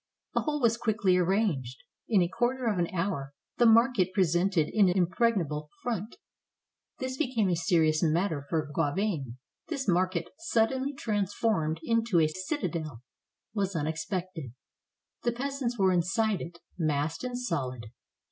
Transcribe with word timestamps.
The 0.33 0.39
whole 0.41 0.59
was 0.59 0.77
quickly 0.77 1.15
arranged. 1.17 1.77
In 2.09 2.23
a 2.23 2.27
quarter 2.27 2.65
of 2.65 2.79
an 2.79 2.87
hour 2.91 3.35
the 3.57 3.67
market 3.67 4.11
pre 4.15 4.23
sented 4.23 4.67
an 4.75 4.89
impregnable 4.89 5.69
front. 5.83 6.15
This 6.97 7.17
became 7.17 7.49
a 7.49 7.55
serious 7.55 8.01
matter 8.01 8.43
for 8.49 8.65
Gauvain. 8.73 9.37
This 9.67 9.85
319 9.85 9.87
FRANCE 9.93 9.93
market 9.93 10.27
suddenly 10.39 10.93
transformed 10.95 11.79
into 11.83 12.19
a 12.19 12.27
citadel 12.27 13.03
was 13.53 13.75
unex 13.75 13.99
pected. 14.11 14.53
The 15.21 15.33
peasants 15.33 15.77
were 15.77 15.91
inside 15.91 16.41
it, 16.41 16.57
massed 16.79 17.23
and 17.23 17.37
solid. 17.37 17.91